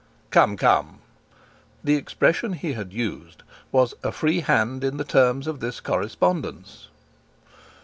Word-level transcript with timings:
"Come, 0.31 0.57
come!" 0.57 0.97
The 1.83 1.93
expression 1.95 2.53
he 2.53 2.73
had 2.73 2.91
used 2.91 3.43
was 3.71 3.93
"a 4.01 4.11
free 4.11 4.39
hand 4.39 4.83
in 4.83 4.97
the 4.97 5.03
terms 5.03 5.45
of 5.45 5.59
this 5.59 5.79
correspondence." 5.79 6.87